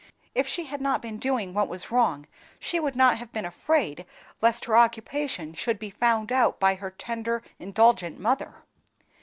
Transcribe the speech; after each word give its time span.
If 0.33 0.47
she 0.47 0.63
had 0.65 0.81
not 0.81 0.99
been 0.99 1.19
doing 1.19 1.53
what 1.53 1.67
was 1.67 1.91
wrong, 1.91 2.25
she 2.59 2.79
would 2.79 2.95
not 2.95 3.19
have 3.19 3.31
been 3.31 3.45
afraid 3.45 4.03
lest 4.41 4.65
her 4.65 4.75
occupation 4.75 5.53
should 5.53 5.77
be 5.77 5.91
found 5.91 6.31
out 6.31 6.59
by 6.59 6.73
her 6.73 6.89
tender, 6.89 7.43
indulgent 7.59 8.17
mother. 8.19 8.63